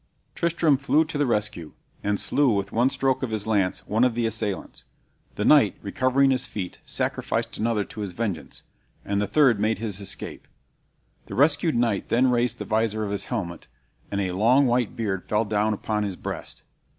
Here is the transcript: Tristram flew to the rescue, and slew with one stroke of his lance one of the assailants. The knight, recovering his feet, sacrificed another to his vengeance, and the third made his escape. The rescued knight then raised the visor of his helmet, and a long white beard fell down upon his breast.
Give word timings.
Tristram 0.33 0.77
flew 0.77 1.05
to 1.05 1.17
the 1.19 1.27
rescue, 1.27 1.73
and 2.03 2.19
slew 2.19 2.55
with 2.55 2.71
one 2.71 2.89
stroke 2.89 3.21
of 3.21 3.29
his 3.29 3.45
lance 3.45 3.85
one 3.85 4.03
of 4.03 4.15
the 4.15 4.25
assailants. 4.25 4.83
The 5.35 5.45
knight, 5.45 5.77
recovering 5.83 6.31
his 6.31 6.47
feet, 6.47 6.79
sacrificed 6.85 7.59
another 7.59 7.83
to 7.83 7.99
his 7.99 8.11
vengeance, 8.13 8.63
and 9.05 9.21
the 9.21 9.27
third 9.27 9.59
made 9.59 9.77
his 9.77 10.01
escape. 10.01 10.47
The 11.27 11.35
rescued 11.35 11.75
knight 11.75 12.09
then 12.09 12.31
raised 12.31 12.57
the 12.57 12.65
visor 12.65 13.05
of 13.05 13.11
his 13.11 13.25
helmet, 13.25 13.67
and 14.09 14.19
a 14.19 14.31
long 14.31 14.65
white 14.65 14.95
beard 14.95 15.25
fell 15.29 15.45
down 15.45 15.71
upon 15.71 16.01
his 16.01 16.15
breast. 16.15 16.63